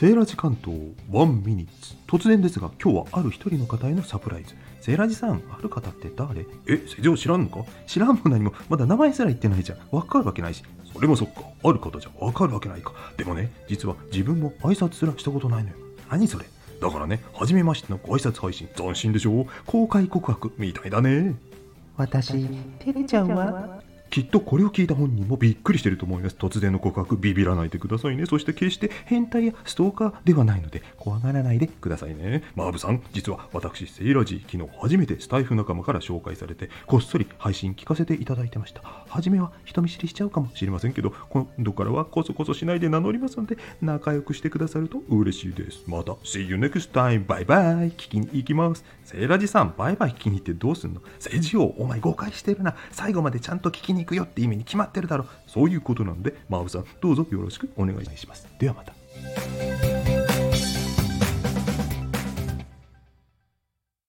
[0.00, 0.74] セーラジ関東
[1.10, 1.94] 1ミニッツ。
[2.06, 4.54] 突然ですが今日はある一人の方へのサプライズ。
[4.80, 6.46] セーラジさんある方って誰？
[6.66, 7.70] え世情知らんのか？
[7.86, 9.78] 知らんも何もまだ名前すら言ってないじゃん。
[9.94, 10.62] わかるわけないし。
[10.90, 11.42] それもそっか。
[11.62, 12.94] ある方じゃわかるわけないか。
[13.18, 15.76] でもね実は自分も挨拶すらしたことないのよ。
[16.10, 16.46] 何それ？
[16.80, 19.48] だからね初めましてのご挨拶配信斬新でしょ？
[19.66, 21.34] 公開告白みたいだね。
[21.98, 22.48] 私、
[22.78, 26.36] てるちゃんはきっとこれを聞いた本人もびっくりしてると思います。
[26.36, 28.26] 突然の告白、ビビらないでくださいね。
[28.26, 32.44] そして決して変態やストーカーではないので、怖がらないでくださいね。
[32.54, 38.82] マーブさん、実は私、セイラジー、昨日初めてスタイフ仲間から紹介されて、こっそり配信聞かせていただいてました。
[39.08, 45.84] 初めは人見知りしちゃうかもしれませんけど、今度からはこそこそしないで名乗りますので、仲良くしてくださると嬉しいです。
[45.86, 47.26] また、See you next time!
[47.26, 48.84] バイバイ聞きに行きます。
[49.04, 51.00] セイラジさん、バイバイ聞きに行ってどうすんの？
[51.14, 52.76] 政治をお前誤解してるな。
[52.90, 55.24] 最後までちゃんと聞きに行くよって意味に決まってるだろ。
[55.46, 58.46] そういうことなんで、マーブさん、どうぞよろしくお願いします。
[58.58, 58.92] ではまた。